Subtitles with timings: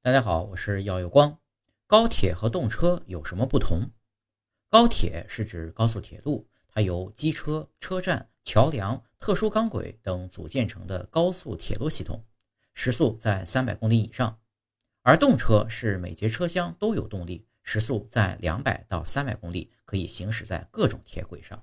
[0.00, 1.40] 大家好，我是耀有光。
[1.88, 3.90] 高铁和动车有什么不同？
[4.70, 12.24] 高铁是指高速铁路，它由机车、车站、桥梁、特殊钢轨等组建成的高速铁路系统，
[12.74, 14.38] 时速在三百公里以上；
[15.02, 21.60] 而动车是每节车厢都有动力，时速在两百到三百公里，可以行驶在各种铁轨上。